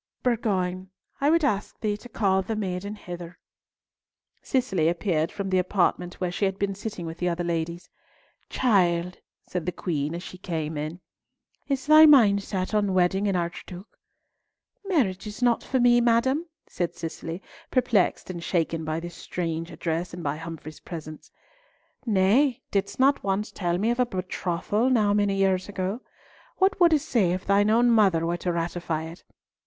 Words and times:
Bourgoin, 0.23 0.89
I 1.19 1.29
would 1.29 1.43
ask 1.43 1.79
thee 1.79 1.95
to 1.97 2.09
call 2.09 2.41
the 2.41 2.55
maiden 2.55 2.95
hither." 2.95 3.37
Cicely 4.41 4.89
appeared 4.89 5.31
from 5.31 5.51
the 5.51 5.59
apartment 5.59 6.15
where 6.15 6.31
she 6.31 6.45
had 6.45 6.57
been 6.57 6.73
sitting 6.73 7.05
with 7.05 7.19
the 7.19 7.29
other 7.29 7.43
ladies. 7.43 7.87
"Child," 8.49 9.19
said 9.47 9.67
the 9.67 9.71
Queen, 9.71 10.15
as 10.15 10.23
she 10.23 10.39
came 10.39 10.75
in, 10.75 11.01
"is 11.67 11.85
thy 11.85 12.07
mind 12.07 12.41
set 12.41 12.73
on 12.73 12.95
wedding 12.95 13.27
an 13.27 13.35
archduke?" 13.35 13.95
"Marriage 14.83 15.27
is 15.27 15.43
not 15.43 15.63
for 15.63 15.79
me, 15.79 16.01
madam," 16.01 16.47
said 16.67 16.95
Cicely, 16.95 17.39
perplexed 17.69 18.31
and 18.31 18.43
shaken 18.43 18.83
by 18.83 18.99
this 18.99 19.13
strange 19.13 19.69
address 19.69 20.15
and 20.15 20.23
by 20.23 20.37
Humfrey's 20.37 20.79
presence. 20.79 21.29
"Nay, 22.07 22.63
didst 22.71 22.99
not 22.99 23.23
once 23.23 23.51
tell 23.51 23.77
me 23.77 23.91
of 23.91 23.99
a 23.99 24.07
betrothal 24.07 24.89
now 24.89 25.13
many 25.13 25.35
years 25.35 25.69
ago? 25.69 26.01
What 26.57 26.79
wouldst 26.79 27.07
say 27.07 27.33
if 27.33 27.45
thine 27.45 27.69
own 27.69 27.91
mother 27.91 28.25
were 28.25 28.37
to 28.37 28.51
ratify 28.51 29.03
it?" 29.03 29.23